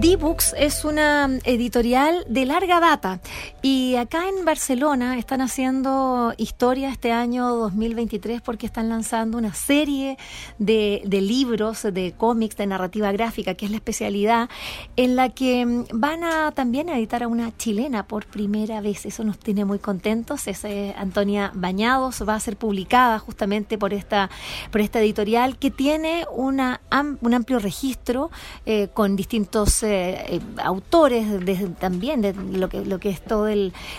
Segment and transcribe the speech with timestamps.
[0.00, 3.20] D-Books es una editorial de larga data
[3.60, 10.16] y acá en Barcelona están haciendo historia este año 2023 porque están lanzando una serie
[10.58, 14.48] de, libros, de cómics, de narrativa gráfica, que es la especialidad,
[14.96, 19.04] en la que mm, van a también a editar a una chilena por primera vez.
[19.04, 20.46] Eso nos tiene muy contentos.
[20.46, 24.30] Es eh, Antonia Bañados, va a ser publicada justamente por esta,
[24.70, 26.80] por esta editorial que tiene una,
[27.20, 28.30] un amplio registro
[28.64, 31.26] eh, con distintos eh, autores
[31.78, 33.48] también de lo que, lo que es todo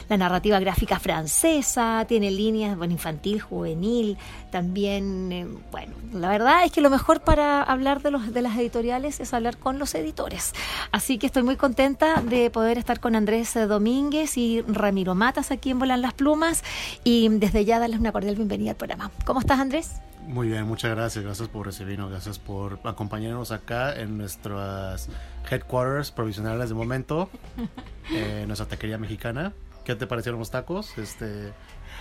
[0.10, 4.18] la narrativa gráfica francesa, tiene líneas bueno, infantil, juvenil,
[4.52, 8.58] también, eh, bueno, la verdad es que lo mejor para hablar de, los, de las
[8.58, 10.54] editoriales es hablar con los editores.
[10.92, 15.72] Así que estoy muy contenta de poder estar con Andrés Domínguez y Ramiro Matas aquí
[15.72, 16.64] en Volan las Plumas
[17.04, 19.12] y desde ya darles una cordial bienvenida al programa.
[19.26, 20.02] ¿Cómo estás, Andrés?
[20.32, 21.26] Muy bien, muchas gracias.
[21.26, 25.10] Gracias por recibirnos, gracias por acompañarnos acá en nuestras
[25.50, 27.30] headquarters provisionales de momento,
[28.10, 29.52] en nuestra taquería mexicana.
[29.84, 30.98] ¿Qué te parecieron los tacos?
[30.98, 31.52] Este,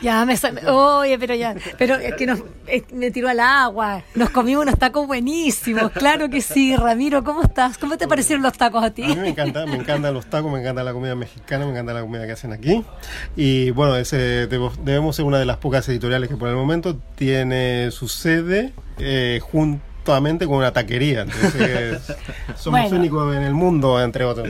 [0.02, 0.34] ya me
[0.66, 1.54] Oye, pero ya.
[1.78, 2.40] Pero es que nos,
[2.92, 4.02] me tiró al agua.
[4.14, 5.90] Nos comimos unos tacos buenísimos.
[5.92, 7.22] Claro que sí, Ramiro.
[7.24, 7.78] ¿Cómo estás?
[7.78, 9.04] ¿Cómo te parecieron los tacos a ti?
[9.04, 11.92] A mí me encanta, me encantan los tacos, me encanta la comida mexicana, me encanta
[11.92, 12.84] la comida que hacen aquí.
[13.36, 17.90] Y bueno, ese, debemos ser una de las pocas editoriales que por el momento tiene
[17.90, 21.26] su sede eh, junto con una taquería.
[22.56, 24.48] somos únicos en el mundo, entre, otras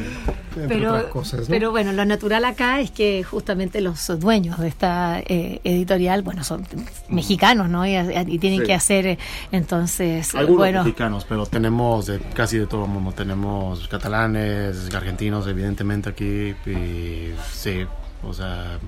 [1.12, 1.46] cosas.
[1.48, 6.44] Pero bueno, lo natural acá es que justamente los dueños de esta eh, editorial, bueno,
[6.44, 6.66] son
[7.08, 7.86] mexicanos, ¿no?
[7.86, 9.18] Y, tienen que hacer, eh,
[9.52, 10.84] entonces, Algunos bueno.
[10.84, 13.12] mexicanos, pero tenemos de, casi de todo el mundo.
[13.12, 17.86] Tenemos catalanes, argentinos, evidentemente aquí, y sí,
[18.22, 18.78] o sea,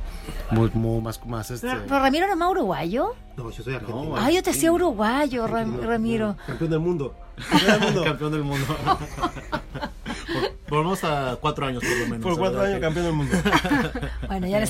[0.51, 1.69] muy, muy más, más este...
[1.69, 3.15] ¿Pero Ramiro no es más uruguayo?
[3.37, 4.17] No, yo soy argentino.
[4.17, 6.37] ah, yo te decía uruguayo, Ramiro.
[6.47, 7.15] Campeón del mundo.
[7.49, 8.05] Campeón del mundo.
[8.05, 8.67] Campeón del mundo.
[10.73, 12.21] Volvemos a cuatro años por lo menos.
[12.23, 13.37] Por cuatro años campeón del mundo.
[14.27, 14.67] bueno, ya, le,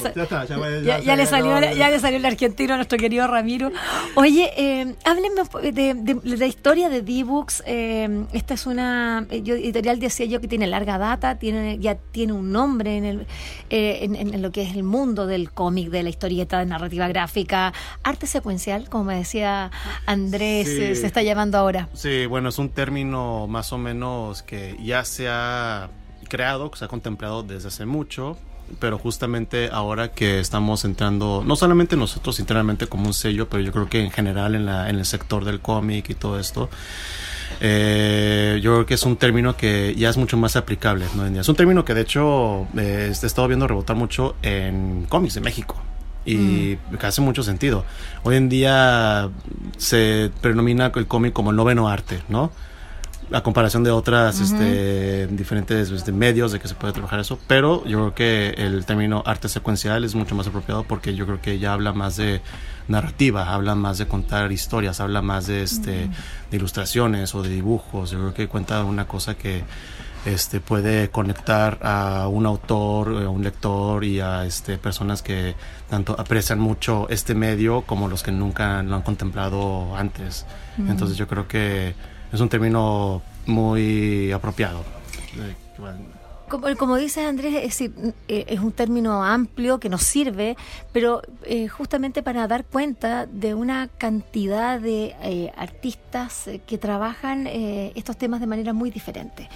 [0.82, 3.70] ya, le salió, ya le salió el argentino a nuestro querido Ramiro.
[4.16, 7.62] Oye, eh, háblenme de, de, la historia de D-Books.
[7.66, 12.32] Eh, esta es una eh, editorial, decía yo, que tiene larga data, tiene ya tiene
[12.32, 13.26] un nombre en, el,
[13.70, 17.06] eh, en, en, lo que es el mundo del cómic, de la historieta, de narrativa
[17.06, 19.70] gráfica, arte secuencial, como me decía
[20.06, 21.88] Andrés, se está llamando ahora.
[21.92, 25.90] Sí, bueno, es un término más o menos que ya se ha
[26.32, 28.38] creado, que se ha contemplado desde hace mucho,
[28.78, 33.70] pero justamente ahora que estamos entrando, no solamente nosotros internamente como un sello, pero yo
[33.70, 36.70] creo que en general en, la, en el sector del cómic y todo esto,
[37.60, 41.04] eh, yo creo que es un término que ya es mucho más aplicable.
[41.14, 41.26] ¿no?
[41.26, 45.42] Es un término que de hecho eh, he estado viendo rebotar mucho en cómics de
[45.42, 45.76] México
[46.24, 46.96] y mm.
[46.96, 47.84] que hace mucho sentido.
[48.22, 49.28] Hoy en día
[49.76, 52.50] se denomina el cómic como el noveno arte, ¿no?
[53.32, 57.84] A comparación de otras este, diferentes este, medios de que se puede trabajar eso, pero
[57.84, 61.58] yo creo que el término arte secuencial es mucho más apropiado porque yo creo que
[61.58, 62.40] ya habla más de
[62.88, 66.10] narrativa, habla más de contar historias, habla más de, este,
[66.50, 69.64] de ilustraciones o de dibujos, yo creo que cuenta una cosa que
[70.24, 75.54] este, puede conectar a un autor, a un lector y a este, personas que
[75.90, 80.46] tanto aprecian mucho este medio como los que nunca lo han contemplado antes.
[80.78, 81.94] Entonces yo creo que
[82.32, 84.84] es un término muy apropiado.
[86.52, 87.92] Eh, como, como dices Andrés, es, eh,
[88.28, 90.56] es un término amplio que nos sirve,
[90.92, 98.16] pero eh, justamente para dar cuenta de una cantidad de eh, artistas que trabajan estos
[98.16, 99.48] temas de manera muy diferente.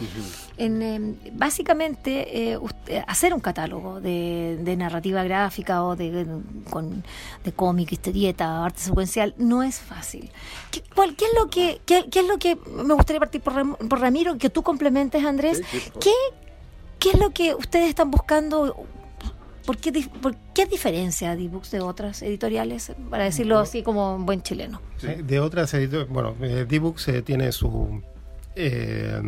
[0.56, 2.58] en, básicamente,
[3.06, 6.26] hacer un catálogo de, narrativa gráfica o de,
[6.70, 7.04] con,
[7.44, 10.31] de cómic, historieta, arte secuencial, no es fácil.
[10.70, 14.50] ¿Qué, es, lo que, qué, es lo que me gustaría partir por, por Ramiro, que
[14.50, 15.62] tú complementes, Andrés?
[16.00, 16.12] ¿Qué
[17.06, 18.85] ¿Qué es lo que ustedes están buscando?
[19.64, 22.91] ¿Por qué, por qué diferencia D-Books de otras editoriales?
[23.08, 24.81] Para decirlo así como buen chileno.
[25.00, 28.03] de otras editoriales, bueno, eh, D-Books eh, tiene su,
[28.56, 29.23] eh,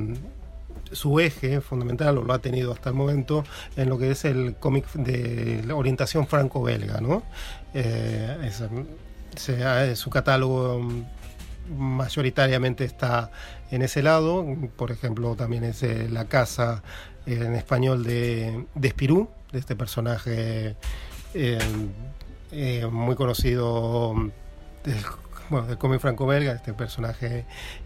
[0.90, 3.44] su eje fundamental, o lo ha tenido hasta el momento,
[3.76, 7.22] en lo que es el cómic de la orientación franco-belga, ¿no?
[7.74, 8.60] Es,
[9.94, 10.80] su catálogo
[11.76, 13.30] mayoritariamente está
[13.70, 14.46] en ese lado.
[14.76, 16.82] Por ejemplo, también es eh, la casa
[17.34, 20.76] en español de, de Espirú, de este personaje
[22.90, 24.14] muy conocido
[24.84, 24.96] del
[25.50, 27.44] bueno, del cómic franco-belga, este personaje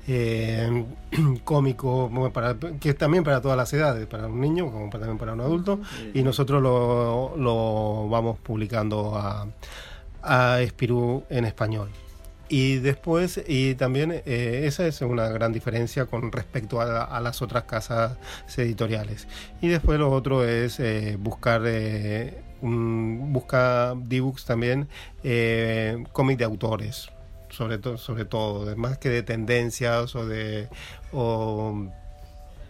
[0.09, 0.85] eh,
[1.44, 5.33] cómico para, que es también para todas las edades, para un niño como también para
[5.33, 5.81] un adulto,
[6.12, 9.47] y nosotros lo, lo vamos publicando a,
[10.23, 11.88] a Espirú en español.
[12.52, 17.64] Y después, y también eh, esa es una gran diferencia con respecto a, las otras
[17.64, 18.19] casas
[18.58, 19.26] editoriales.
[19.62, 24.87] Y después lo otro es eh, buscar, eh, un, busca D-Books también
[25.25, 27.08] eh, cómic de autores
[27.49, 30.69] sobre, todo sobre todo, más que de tendencias o de,
[31.12, 31.87] o,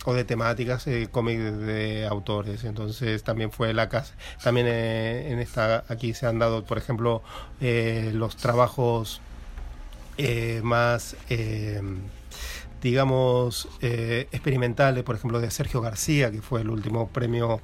[0.07, 2.65] de temáticas, eh, cómics de autores.
[2.65, 7.23] Entonces también fue la casa, también eh, en esta, aquí se han dado, por ejemplo,
[7.61, 9.21] eh, los trabajos
[10.17, 11.17] eh, más
[12.83, 17.61] digamos, experimentales, por ejemplo, de Sergio García, que fue el último premio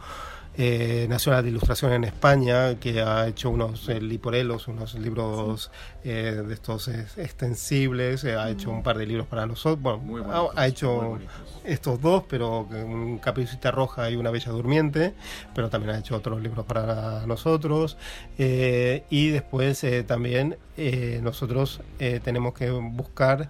[0.61, 5.71] eh, Nacional de Ilustración en España, que ha hecho unos eh, liporelos, unos libros
[6.03, 10.67] eh, de estos extensibles, eh, ha hecho un par de libros para nosotros, bueno, ha,
[10.67, 11.17] hecho
[11.63, 15.15] estos dos, pero un Caperucita Roja y una Bella Durmiente,
[15.55, 17.97] pero también ha hecho otros libros para nosotros,
[18.37, 20.57] y después también
[21.23, 21.81] nosotros
[22.25, 23.49] tenemos que buscar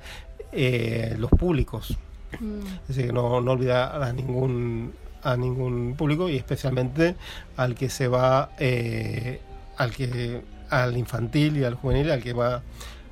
[0.53, 1.97] los públicos.
[2.39, 2.67] Mm.
[2.87, 7.17] Es decir, no, no olvidar a ningún a ningún público y especialmente
[7.57, 9.41] al que se va eh,
[9.77, 12.63] al que al infantil y al juvenil al que va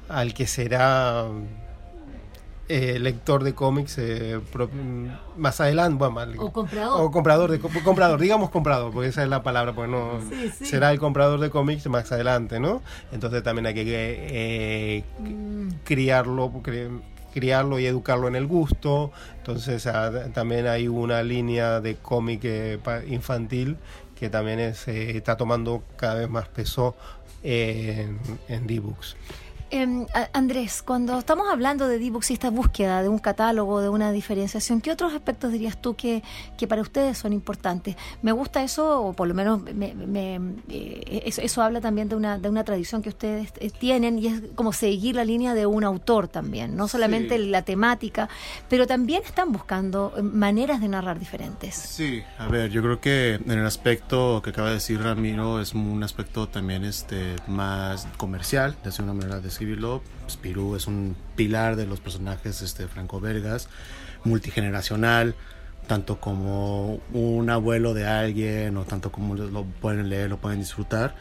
[0.08, 1.26] al que será
[2.68, 4.40] eh, lector de cómics eh,
[5.36, 6.04] más adelante
[6.38, 7.00] o comprador.
[7.00, 10.20] o comprador de comprador digamos comprador porque esa es la palabra porque no
[10.64, 12.82] será el comprador de cómics más adelante no
[13.12, 15.68] entonces también hay que mm.
[15.84, 16.50] criarlo
[17.36, 19.12] criarlo y educarlo en el gusto.
[19.36, 22.78] Entonces ah, también hay una línea de cómic eh,
[23.08, 23.76] infantil
[24.18, 26.96] que también es, eh, está tomando cada vez más peso
[27.42, 28.18] en,
[28.48, 29.16] en D-Books.
[29.70, 34.12] Em, Andrés, cuando estamos hablando de D-Books y esta búsqueda de un catálogo, de una
[34.12, 36.22] diferenciación, ¿qué otros aspectos dirías tú que,
[36.56, 37.96] que para ustedes son importantes?
[38.22, 39.92] Me gusta eso, o por lo menos me,
[40.68, 44.42] eh, eso, habla también de una, de una tradición que ustedes eh, tienen y es
[44.54, 48.28] como seguir la línea de un autor también, no solamente la temática,
[48.68, 51.74] pero también están buscando eh, maneras de narrar diferentes.
[51.74, 55.74] Sí, a ver, yo creo que en el aspecto que acaba de decir Ramiro es
[55.74, 60.02] un aspecto también este más comercial, de una manera de escribirlo.
[60.28, 63.68] Spirú es un pilar de los personajes este, franco-belgas,
[64.24, 65.34] multigeneracional,
[65.86, 71.14] tanto como un abuelo de alguien o tanto como lo pueden leer, lo pueden disfrutar.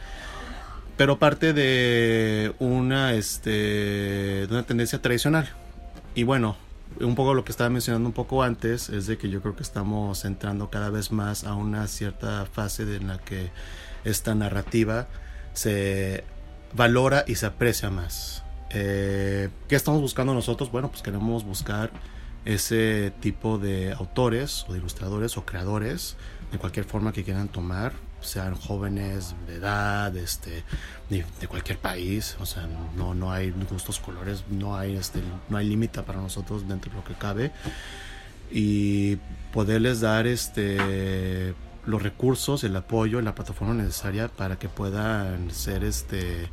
[0.98, 5.48] Pero parte de una, este, de una tendencia tradicional.
[6.14, 6.56] Y bueno,
[7.00, 9.62] un poco lo que estaba mencionando un poco antes es de que yo creo que
[9.62, 13.50] estamos entrando cada vez más a una cierta fase en la que
[14.04, 15.06] esta narrativa
[15.52, 16.24] se
[16.74, 18.42] valora y se aprecia más.
[18.70, 20.70] Eh, ¿Qué estamos buscando nosotros?
[20.70, 21.90] Bueno, pues queremos buscar
[22.44, 26.16] ese tipo de autores o de ilustradores o creadores
[26.52, 30.62] de cualquier forma que quieran tomar, sean jóvenes de edad, este,
[31.10, 35.68] de, cualquier país, o sea, no, no hay gustos, colores, no hay, este, no hay
[35.68, 37.52] límite para nosotros dentro de lo que cabe
[38.50, 39.16] y
[39.52, 41.54] poderles dar este
[41.86, 46.50] los recursos, el apoyo, la plataforma necesaria para que puedan ser este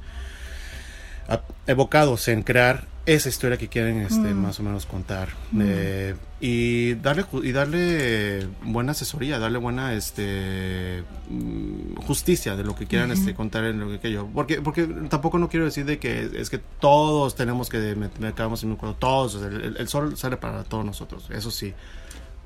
[1.67, 4.37] evocados en crear esa historia que quieren este, mm.
[4.37, 5.61] más o menos contar mm.
[5.63, 12.87] eh, y darle y darle buena asesoría darle buena este mm, justicia de lo que
[12.87, 16.29] quieran este contar en lo que, yo porque porque tampoco no quiero decir de que
[16.33, 20.85] es que todos tenemos que meternos en un cuadro todos el, sol sale para todos
[20.85, 21.73] nosotros eso sí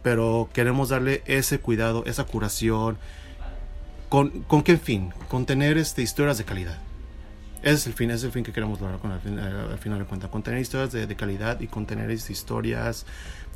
[0.08, 2.98] pero queremos darle ese cuidado esa curación.
[4.08, 6.78] Con con qué fin con tener este historias de calidad.
[7.62, 9.20] Ese es el fin, es el fin que queremos lograr con al,
[9.80, 10.30] final de cuentas.
[10.30, 13.06] Contener historias de, calidad y contener historias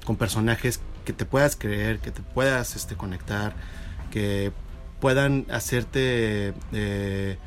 [0.04, 3.54] con personajes que te puedas creer, que te puedas este, conectar,
[4.12, 4.52] que
[5.00, 7.38] puedan hacerte eh,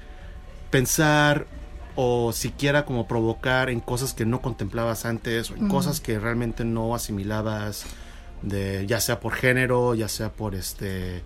[0.70, 1.46] pensar
[1.94, 6.64] o siquiera como provocar en cosas que no contemplabas antes o en cosas que realmente
[6.64, 7.84] no asimilabas
[8.44, 11.22] de ya sea por género ya sea por este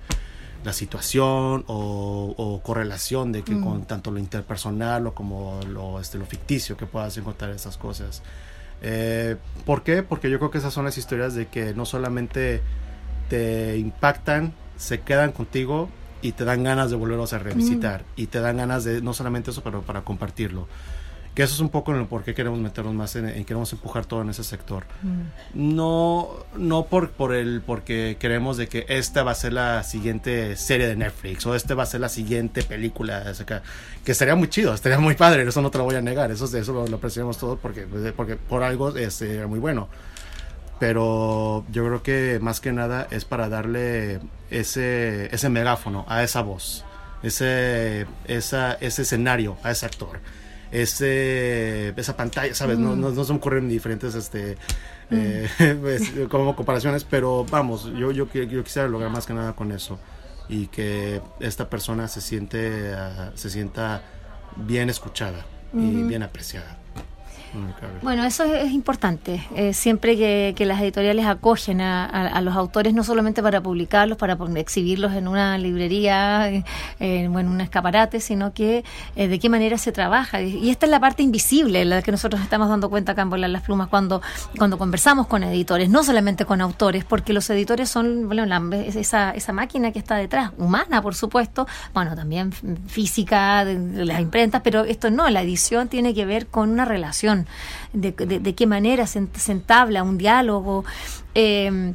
[0.64, 3.64] la situación o, correlación de que mm.
[3.64, 8.22] con tanto lo interpersonal o como lo, este, lo ficticio que puedas encontrar esas cosas.
[8.82, 10.02] Eh, ¿Por qué?
[10.02, 12.60] Porque yo creo que esas son las historias de que no solamente
[13.28, 15.88] te impactan, se quedan contigo
[16.22, 18.20] y te dan ganas de volverlos a revisitar mm.
[18.20, 20.66] y te dan ganas de no solamente eso, pero para compartirlo.
[21.38, 23.73] Que eso es un poco en el por qué queremos meternos más en, en queremos
[23.73, 24.83] empujar todo en ese sector.
[25.54, 30.57] No, no por, por el, porque queremos de que esta va a ser la siguiente
[30.57, 33.61] serie de Netflix o esta va a ser la siguiente película, o sea, que,
[34.04, 36.45] que estaría muy chido, estaría muy padre, eso no te lo voy a negar, eso,
[36.47, 39.87] eso lo, lo apreciamos todos porque, porque por algo este, era muy bueno.
[40.80, 44.18] Pero yo creo que más que nada es para darle
[44.50, 46.85] ese, ese megáfono a esa voz,
[47.23, 50.18] ese, esa, ese escenario a ese actor
[50.70, 52.78] ese, esa pantalla, ¿sabes?
[52.78, 54.56] No, no, no, se me ocurren diferentes este,
[55.10, 55.48] eh,
[55.80, 59.98] pues, como comparaciones, pero vamos, yo, yo, yo quisiera lograr más que nada con eso
[60.48, 64.02] y que esta persona se, siente, uh, se sienta
[64.56, 66.78] bien escuchada y bien apreciada.
[68.02, 69.44] Bueno, eso es, importante.
[69.54, 75.12] Eh, siempre que, las editoriales acogen a, los autores, no solamente para publicarlos, para exhibirlos
[75.14, 76.64] en una librería eh,
[77.00, 78.84] en un escaparate, sino que
[79.16, 80.42] eh, de qué manera se trabaja.
[80.42, 83.50] Y esta es la parte invisible, la que nosotros estamos dando cuenta acá en Volar
[83.50, 84.20] las Plumas cuando,
[84.56, 89.32] cuando conversamos con editores, no solamente con autores, porque los editores son bueno, la, esa,
[89.32, 92.52] esa máquina que está detrás, humana, por supuesto, bueno, también
[92.86, 97.38] física, de las imprentas, pero esto no, la edición tiene que ver con una relación
[97.92, 100.85] de, de, de qué manera se, se, entabla un diálogo.
[101.35, 101.92] Eh,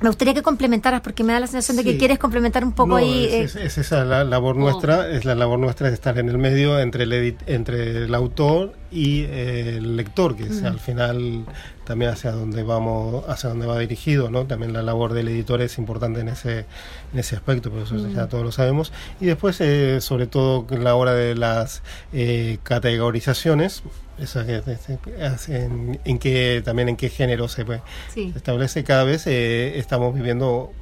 [0.00, 2.90] me gustaría que complementaras, porque me da la sensación de que quieres complementar un poco
[2.90, 3.26] no, ahí.
[3.30, 5.04] Es, es, es, esa la labor nuestra, oh.
[5.04, 8.74] es la labor nuestra de estar en el medio entre el, edit, entre el autor
[8.90, 11.44] y eh, el lector, que es al final
[11.84, 14.46] también hacia donde vamos, hacia donde va dirigido, ¿no?
[14.46, 16.66] También la labor del editor es importante en ese,
[17.12, 18.92] en ese aspecto, por eso ya todos lo sabemos.
[19.20, 23.82] Y después, eh, sobre todo la hora de las eh, categorizaciones,
[24.18, 27.82] eso en, en qué también en qué género se, pues,
[28.14, 28.32] sí.
[28.32, 30.72] se establece cada vez estamos viviendo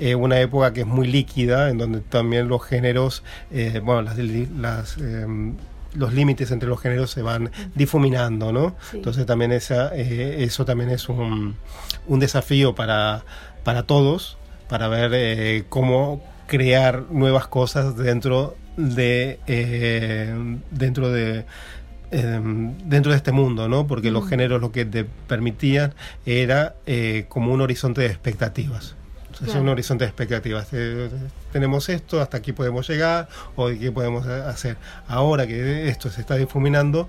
[0.00, 4.16] eh, una época que es muy líquida en donde también los géneros eh, bueno las,
[4.16, 5.56] las em,
[5.98, 8.76] los límites entre los géneros se van difuminando, ¿no?
[8.90, 8.98] Sí.
[8.98, 11.56] Entonces también esa, eh, eso también es un,
[12.06, 13.24] un, desafío para,
[13.64, 14.38] para todos,
[14.68, 20.34] para ver eh, cómo crear nuevas cosas dentro de eh,
[20.70, 21.44] dentro de
[22.10, 22.40] eh,
[22.84, 23.86] dentro de este mundo, ¿no?
[23.86, 28.96] Porque los géneros lo que te permitían era eh, como un horizonte de expectativas.
[29.38, 29.52] Claro.
[29.52, 30.68] Es un horizonte de expectativas.
[30.72, 31.08] Eh,
[31.52, 34.76] tenemos esto, hasta aquí podemos llegar, o qué podemos hacer.
[35.06, 37.08] Ahora que esto se está difuminando,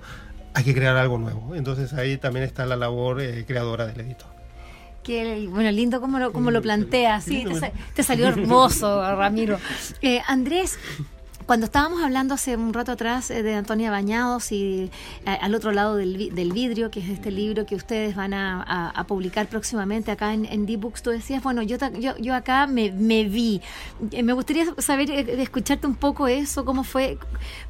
[0.54, 1.54] hay que crear algo nuevo.
[1.54, 4.28] Entonces ahí también está la labor eh, creadora del editor.
[5.02, 7.24] Qué bueno, lindo como lo, como lo planteas.
[7.24, 9.58] Sí, te, te, salió hermoso, Ramiro.
[10.02, 10.78] Eh, Andrés,
[11.46, 14.90] cuando estábamos hablando hace un rato atrás eh, de Antonia Bañados y
[15.26, 18.62] eh, al otro lado del, del, vidrio, que es este libro que ustedes van a,
[18.62, 22.66] a, a publicar próximamente acá en, en D-Books, tú decías, bueno, yo, yo, yo acá
[22.66, 23.60] me, me vi.
[24.12, 27.18] Eh, me gustaría saber, escucharte un poco eso, cómo fue,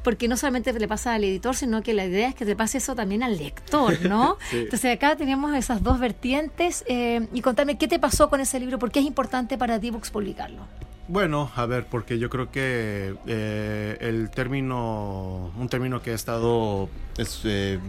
[0.03, 2.77] porque no solamente le pasa al editor, sino que la idea es que te pase
[2.77, 4.37] eso también al lector, ¿no?
[4.49, 4.57] sí.
[4.57, 8.79] Entonces acá tenemos esas dos vertientes eh, y contame qué te pasó con ese libro,
[8.79, 10.67] por qué es importante para D-Books publicarlo.
[11.07, 16.89] Bueno, a ver, porque yo creo que eh, el término, un término que he estado,
[17.17, 17.79] es, eh,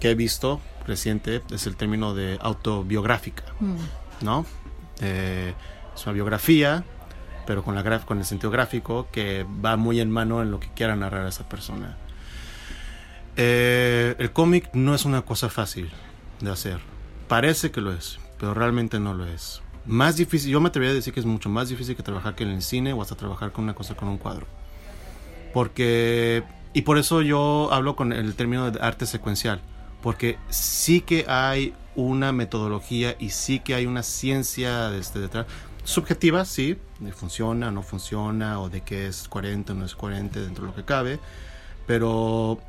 [0.00, 4.24] que he visto reciente, es el término de autobiográfica, mm.
[4.24, 4.46] ¿no?
[5.00, 5.54] Eh,
[5.94, 6.84] es una biografía,
[7.46, 10.68] pero con, la con el sentido gráfico que va muy en mano en lo que
[10.74, 11.96] quiera narrar esa persona.
[13.36, 15.90] Eh, el cómic no es una cosa fácil
[16.40, 16.80] de hacer.
[17.28, 20.94] Parece que lo es, pero realmente no lo es más difícil, yo me atrevería a
[20.94, 23.52] decir que es mucho más difícil que trabajar que en el cine o hasta trabajar
[23.52, 24.46] con una cosa con un cuadro.
[25.52, 29.60] Porque, y por eso yo hablo con el término de arte secuencial,
[30.02, 35.46] porque sí que hay una metodología y sí que hay una ciencia este, detrás.
[35.84, 40.40] Subjetiva, sí, de funciona, no funciona, o de que es coherente o no es coherente
[40.40, 41.20] dentro de lo que cabe,
[41.86, 42.60] pero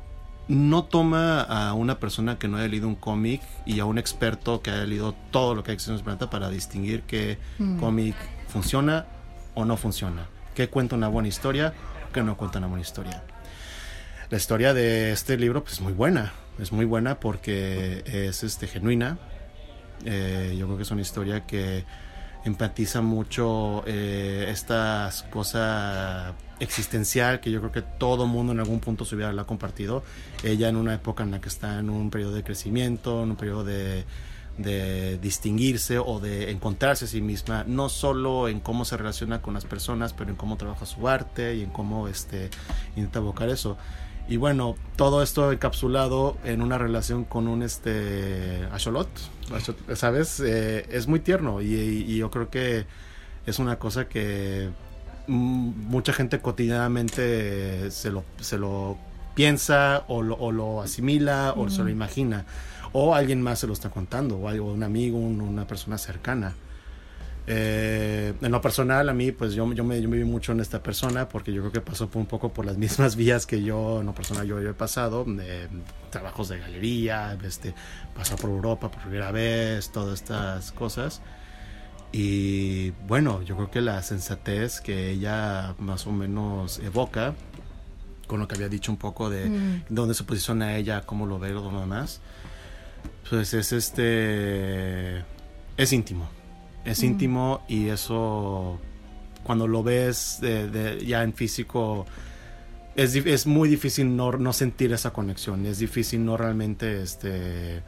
[0.48, 4.62] no toma a una persona que no haya leído un cómic y a un experto
[4.62, 7.78] que haya leído todo lo que existe en el planeta para distinguir qué mm.
[7.78, 8.16] cómic
[8.48, 9.06] funciona
[9.54, 10.26] o no funciona.
[10.54, 11.74] ¿Qué cuenta una buena historia
[12.08, 13.22] o qué no cuenta una buena historia?
[14.30, 16.32] La historia de este libro pues, es muy buena.
[16.58, 19.18] Es muy buena porque es este, genuina.
[20.04, 21.84] Eh, yo creo que es una historia que
[22.44, 29.04] empatiza mucho eh, estas cosas existencial que yo creo que todo mundo en algún punto
[29.04, 30.02] se hubiera la compartido.
[30.42, 33.36] Ella en una época en la que está en un periodo de crecimiento, en un
[33.36, 34.04] periodo de,
[34.58, 39.54] de distinguirse o de encontrarse a sí misma, no solo en cómo se relaciona con
[39.54, 42.50] las personas, pero en cómo trabaja su arte y en cómo este,
[42.96, 43.78] intenta evocar eso.
[44.28, 49.08] Y bueno, todo esto encapsulado en una relación con un este Asholot,
[49.94, 50.40] ¿sabes?
[50.40, 52.84] Eh, es muy tierno y, y yo creo que
[53.46, 54.68] es una cosa que
[55.28, 58.96] mucha gente cotidianamente se lo, se lo
[59.34, 62.44] piensa o lo, asimila o se lo imagina.
[62.92, 66.54] O alguien más se lo está contando, o algo, un amigo, una persona cercana.
[67.50, 70.60] Eh, en lo personal, a mí, pues yo, yo, me, yo me vi mucho en
[70.60, 74.00] esta persona porque yo creo que pasó un poco por las mismas vías que yo,
[74.00, 75.24] en lo personal, yo, he pasado.
[76.10, 77.74] trabajos de galería, este,
[78.14, 81.22] pasar por Europa por primera vez, todas estas cosas.
[82.12, 87.34] Y bueno, yo creo que la sensatez que ella más o menos evoca,
[88.26, 89.84] con lo que había dicho un poco de mm.
[89.88, 92.20] dónde se posiciona ella, cómo lo ve lo demás,
[93.28, 95.24] pues es este.
[95.78, 96.37] es íntimo
[96.84, 98.78] es íntimo y eso
[99.42, 100.40] cuando lo ves
[101.04, 102.06] ya en físico
[102.96, 107.82] es, es muy difícil no, no, sentir esa conexión, es difícil no realmente este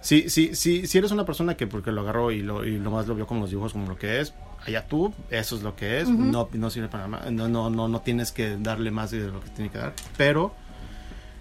[0.00, 3.06] si, si, si, si eres una persona que porque lo agarró y lo, y nomás
[3.08, 4.32] lo vio con los dibujos como lo que es,
[4.64, 7.88] allá tú, eso es lo que es, no, no sirve para nada, no, no, no,
[7.88, 10.54] no tienes que darle más de lo que tiene que dar, pero,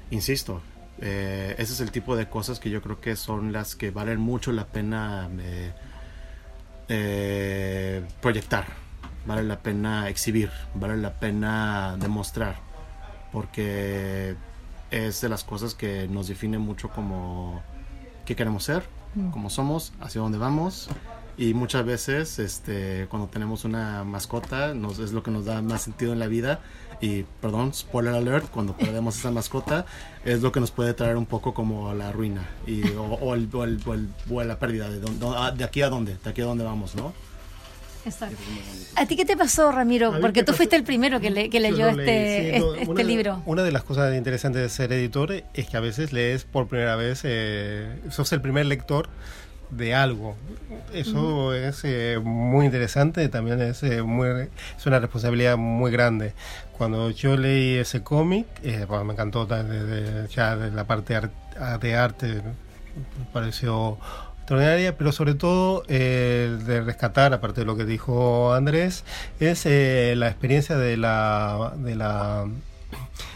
[0.10, 0.62] insisto,
[1.00, 4.20] eh, ese es el tipo de cosas que yo creo que son las que valen
[4.20, 5.72] mucho la pena eh,
[6.90, 8.66] eh, proyectar,
[9.26, 12.56] vale la pena exhibir, vale la pena demostrar,
[13.32, 14.36] porque
[14.92, 17.62] es de las cosas que nos define mucho como
[18.26, 18.84] qué queremos ser,
[19.16, 19.32] mm.
[19.32, 20.90] cómo somos, hacia dónde vamos.
[21.38, 25.84] Y muchas veces, este, cuando tenemos una mascota, nos, es lo que nos da más
[25.84, 26.62] sentido en la vida
[27.00, 29.86] y perdón, spoiler alert, cuando perdemos esa mascota
[30.26, 33.48] es lo que nos puede traer un poco como a la ruina y, o, el,
[33.54, 33.80] o, el,
[34.30, 35.00] o, la pérdida de,
[35.36, 37.14] ah, de aquí a dónde, de aquí a dónde vamos, ¿no?
[38.04, 38.38] Exacto.
[38.96, 40.14] ¿A ti qué te pasó, Ramiro?
[40.22, 43.44] Porque tú fuiste el primero que, le, que leyó este, este, este libro.
[43.46, 46.96] una de las cosas interesantes de ser editor es que a veces lees por primera
[46.96, 49.10] vez, eh, sos el primer lector
[49.70, 50.36] de algo.
[50.94, 54.28] Eso es eh, muy interesante, también es, eh, muy,
[54.78, 56.34] es una responsabilidad muy grande.
[56.78, 61.20] Cuando yo leí ese cómic, eh, me encantó desde, ya de la parte
[61.82, 63.98] de arte, me pareció
[64.40, 69.04] extraordinaria, pero sobre todo de rescatar, aparte de lo que dijo Andrés,
[69.40, 72.46] es la experiencia de la, de la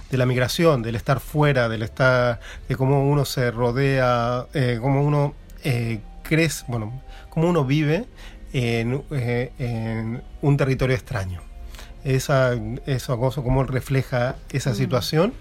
[0.10, 4.46] de la migración, del estar fuera, del estar, de cómo uno se rodea,
[4.82, 6.00] cómo uno eh,
[6.32, 6.94] crees, bueno,
[7.30, 8.06] cómo uno vive
[8.54, 11.42] en, eh, un territorio extraño.
[12.06, 12.54] Esa,
[12.86, 14.76] eso, cómo refleja esa mm.
[14.76, 15.34] situación,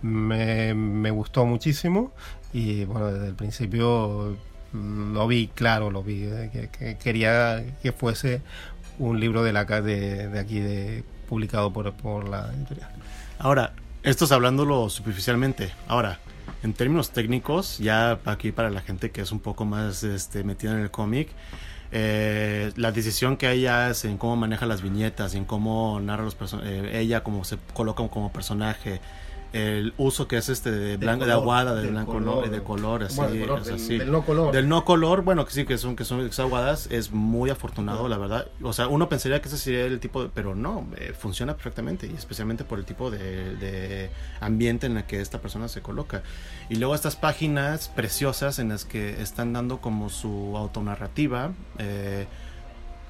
[0.00, 2.12] me, gustó muchísimo
[2.54, 4.38] y bueno, desde el principio
[4.72, 8.40] lo vi claro, lo vi, eh, que, quería que fuese
[8.98, 12.88] un libro de, la, de, de aquí, de, publicado por, por la editorial.
[13.38, 15.72] Ahora, esto es hablándolo superficialmente.
[15.88, 16.20] Ahora,
[16.62, 20.72] en términos técnicos, ya aquí para la gente que es un poco más este, metida
[20.72, 21.28] en el cómic,
[21.90, 26.36] eh, la decisión que ella hace en cómo maneja las viñetas, en cómo narra los
[26.62, 29.00] eh, ella como se coloca como personaje,
[29.52, 33.98] el uso que es este de blanco de aguada de blanco color, de color así,
[33.98, 34.52] del, no color.
[34.52, 38.18] Del no color bueno que sí que son que son aguadas es muy afortunado la
[38.18, 38.48] verdad.
[38.62, 42.06] O sea uno pensaría que ese sería el tipo de, pero no eh, funciona perfectamente
[42.06, 46.22] y especialmente por el tipo de, ambiente en el que esta persona se coloca.
[46.68, 52.26] Y luego estas páginas preciosas en las que están dando como su autonarrativa eh,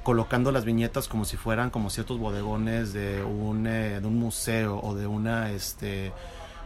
[0.08, 4.80] colocando las viñetas como si fueran como ciertos bodegones de un, eh, de un museo
[4.82, 6.14] o de una este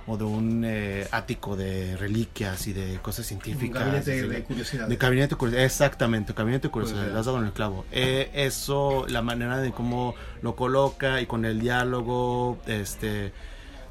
[0.07, 3.83] o de un eh, ático de reliquias y de cosas científicas.
[3.83, 4.87] Un gabinete de, curiosidad.
[4.87, 7.85] De gabinete de curiosidad, exactamente, gabinete de curiosidad, lo has dado en el clavo.
[7.90, 13.33] Eh, eso, la manera de cómo lo coloca y con el diálogo, este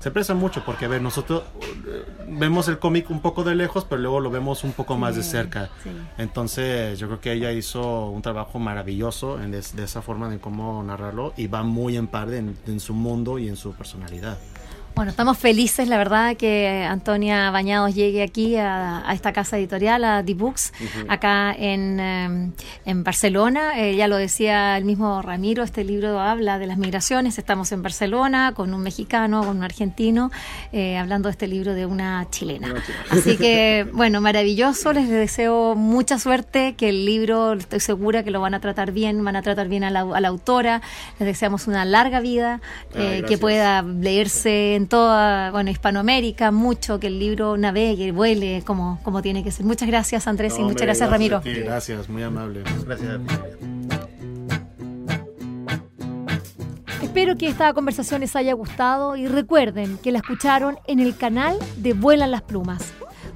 [0.01, 1.43] se presa mucho porque, a ver, nosotros
[1.87, 5.15] eh, vemos el cómic un poco de lejos, pero luego lo vemos un poco más
[5.15, 5.69] de cerca.
[6.17, 10.83] Entonces, yo creo que ella hizo un trabajo maravilloso en de, esa forma de cómo
[10.83, 14.37] narrarlo y va muy en par en su mundo y en su personalidad.
[14.95, 20.23] Bueno, estamos felices, la verdad, que Antonia Bañados llegue aquí a, esta casa editorial, a
[20.23, 20.73] The Books,
[21.07, 22.51] acá en, em,
[22.85, 23.79] en Barcelona.
[23.79, 27.37] Eh, ya lo decía el mismo Ramiro, este libro habla de las migraciones.
[27.37, 30.29] Estamos en Barcelona con un mexicano, con un argentino,
[30.73, 32.75] eh, hablando de este libro de una chilena.
[33.09, 34.91] Así que, bueno, maravilloso.
[34.91, 39.23] Les deseo mucha suerte, que el libro, estoy segura que lo van a tratar bien,
[39.23, 40.81] van a tratar bien a la, autora.
[41.17, 42.61] Les deseamos una larga vida,
[42.93, 48.99] eh, que pueda leerse en toda bueno, Hispanoamérica, mucho, que el libro navegue, vuele como,
[49.03, 49.63] como tiene que ser.
[49.65, 51.41] Muchas gracias Andrés y muchas gracias, Ramiro.
[51.43, 52.63] gracias, muy amable.
[52.85, 53.19] Gracias.
[57.01, 61.57] Espero que esta conversación les haya gustado y recuerden que la escucharon en el canal
[61.77, 62.93] de Vuelan las Plumas.